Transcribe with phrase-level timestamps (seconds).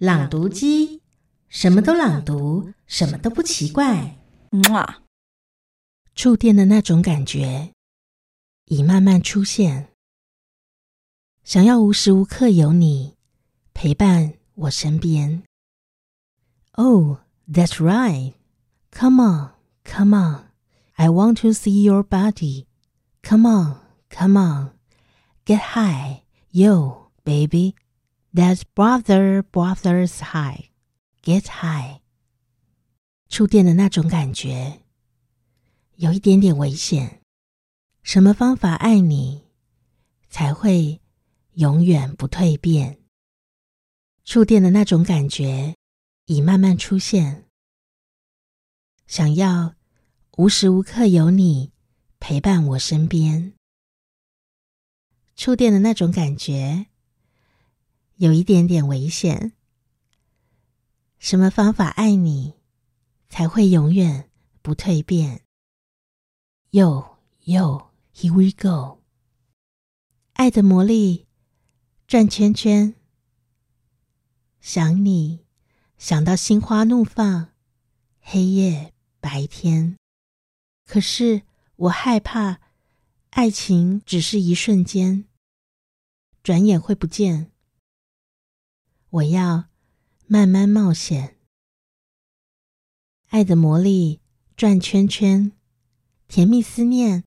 [0.00, 1.02] 朗读机，
[1.50, 4.16] 什么都朗读，什么都不奇怪。
[4.70, 5.02] 哇！
[6.14, 7.74] 触电的那种感觉
[8.64, 9.90] 已慢慢出现，
[11.44, 13.18] 想要无时无刻有你
[13.74, 15.42] 陪伴我身边。
[16.72, 18.32] Oh, that's right.
[18.90, 19.50] Come on,
[19.84, 20.46] come on.
[20.94, 22.64] I want to see your body.
[23.22, 23.76] Come on,
[24.08, 24.70] come on.
[25.44, 26.22] Get high,
[26.52, 27.74] yo, baby.
[28.32, 30.70] That's brother, brother's high.
[31.22, 32.00] Get high.
[33.28, 34.82] 触电的那种感觉，
[35.96, 37.20] 有一点点危险。
[38.02, 39.44] 什么方法爱你，
[40.28, 41.00] 才会
[41.54, 42.98] 永远不蜕变？
[44.24, 45.74] 触电的那种感觉
[46.26, 47.46] 已慢慢出现，
[49.06, 49.74] 想要
[50.36, 51.72] 无时无刻有你
[52.20, 53.54] 陪伴我身边。
[55.34, 56.86] 触电的那种感觉
[58.20, 59.54] 有一点点危险。
[61.18, 62.52] 什么方法爱你，
[63.30, 64.28] 才会永远
[64.60, 65.40] 不蜕变
[66.70, 69.00] ？Yo, yo, here we go。
[70.34, 71.28] 爱的魔力
[72.06, 72.94] 转圈圈，
[74.60, 75.46] 想你
[75.96, 77.54] 想到心花怒放，
[78.20, 79.96] 黑夜白天。
[80.84, 81.40] 可是
[81.76, 82.60] 我害怕，
[83.30, 85.24] 爱情只是一瞬间，
[86.42, 87.49] 转眼会不见。
[89.10, 89.68] 我要
[90.26, 91.36] 慢慢冒险。
[93.28, 94.20] 爱的魔力
[94.56, 95.52] 转圈圈，
[96.28, 97.24] 甜蜜思念，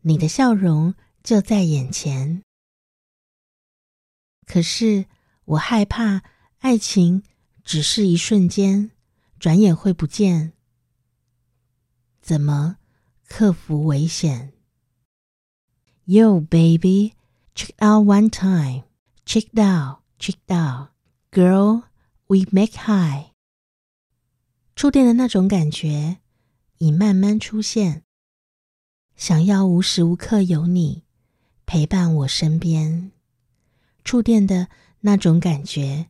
[0.00, 2.42] 你的笑容就在眼前。
[4.46, 5.04] 可是
[5.44, 6.22] 我害怕，
[6.58, 7.22] 爱情
[7.62, 8.90] 只是一瞬间，
[9.38, 10.54] 转眼会不见。
[12.22, 12.78] 怎么
[13.26, 14.54] 克服危险
[16.06, 17.12] ？Yo, baby,
[17.54, 18.84] check out one time.
[19.26, 20.88] Check out, check out,
[21.30, 21.84] girl,
[22.26, 23.32] we make high.
[24.74, 26.18] 触电的那种感觉
[26.78, 28.04] 已慢慢出现，
[29.16, 31.04] 想要无时无刻有你
[31.66, 33.12] 陪伴我身边。
[34.04, 34.68] 触电的
[35.00, 36.08] 那种感觉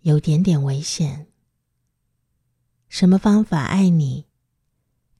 [0.00, 1.28] 有点点危险。
[2.88, 4.26] 什么方法爱你，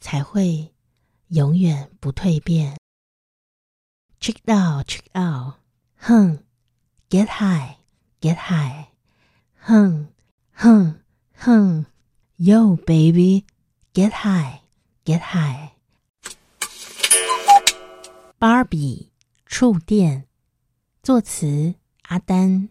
[0.01, 0.75] 才会
[1.29, 2.77] 永远不蜕变
[4.21, 5.55] ？Check out, check out，
[5.97, 6.45] 哼
[7.09, 7.77] ，Get high,
[8.21, 8.89] get high，
[9.60, 10.08] 哼
[10.54, 11.02] 哼
[11.38, 11.86] 哼。
[12.38, 13.46] Yo, baby,
[13.94, 14.60] get high,
[15.06, 15.72] get high.
[18.38, 19.08] Barbie
[19.46, 20.28] 触电，
[21.02, 22.68] 作词阿丹。